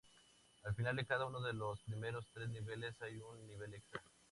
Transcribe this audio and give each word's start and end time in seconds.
Al 0.63 0.73
final 0.73 0.95
de 0.95 1.05
cada 1.05 1.27
uno 1.27 1.39
de 1.41 1.53
los 1.53 1.79
primeros 1.83 2.25
tres 2.33 2.49
niveles 2.49 2.99
hay 3.03 3.19
un 3.21 3.45
nivel 3.45 3.75
extra. 3.75 4.01